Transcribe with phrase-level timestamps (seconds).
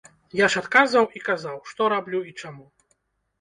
[0.37, 2.65] Я ж адказваў і казаў, што раблю і чаму.